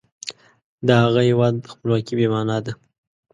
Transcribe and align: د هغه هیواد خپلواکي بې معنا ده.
د 0.87 0.89
هغه 1.03 1.21
هیواد 1.29 1.55
خپلواکي 1.73 2.13
بې 2.19 2.27
معنا 2.33 2.57
ده. 2.65 2.71